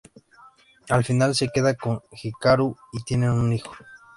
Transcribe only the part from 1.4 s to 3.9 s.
queda con Hikaru y tienen un hijo.